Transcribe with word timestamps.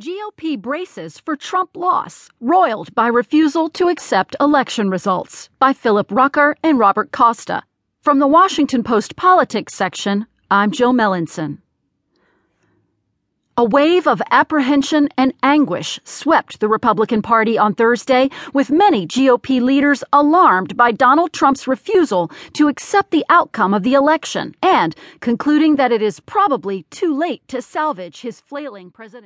GOP 0.00 0.60
braces 0.60 1.20
for 1.20 1.36
Trump 1.36 1.76
loss, 1.76 2.28
roiled 2.40 2.92
by 2.96 3.06
refusal 3.06 3.68
to 3.68 3.86
accept 3.88 4.34
election 4.40 4.90
results 4.90 5.48
by 5.60 5.72
Philip 5.72 6.10
Rucker 6.10 6.56
and 6.64 6.80
Robert 6.80 7.12
Costa. 7.12 7.62
From 8.02 8.18
the 8.18 8.26
Washington 8.26 8.82
Post 8.82 9.14
Politics 9.14 9.72
section, 9.72 10.26
I'm 10.50 10.72
Jill 10.72 10.92
Melancon. 10.92 11.58
A 13.56 13.64
wave 13.64 14.08
of 14.08 14.20
apprehension 14.32 15.08
and 15.16 15.32
anguish 15.44 16.00
swept 16.02 16.58
the 16.58 16.66
Republican 16.66 17.22
Party 17.22 17.56
on 17.56 17.72
Thursday, 17.72 18.30
with 18.52 18.68
many 18.68 19.06
GOP 19.06 19.60
leaders 19.60 20.02
alarmed 20.12 20.76
by 20.76 20.90
Donald 20.90 21.32
Trump's 21.32 21.68
refusal 21.68 22.32
to 22.54 22.66
accept 22.66 23.12
the 23.12 23.24
outcome 23.30 23.72
of 23.72 23.84
the 23.84 23.94
election 23.94 24.56
and 24.60 24.96
concluding 25.20 25.76
that 25.76 25.92
it 25.92 26.02
is 26.02 26.18
probably 26.18 26.82
too 26.90 27.16
late 27.16 27.46
to 27.46 27.62
salvage 27.62 28.22
his 28.22 28.40
flailing 28.40 28.90
president. 28.90 29.22